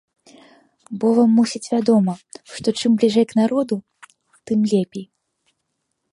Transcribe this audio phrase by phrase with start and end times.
[1.01, 2.13] Бо вам, мусіць, вядома,
[2.53, 3.75] што чым бліжэй к народу,
[4.51, 5.05] тым лепей!